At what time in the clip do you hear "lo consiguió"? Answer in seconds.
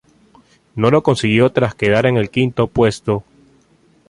0.89-1.51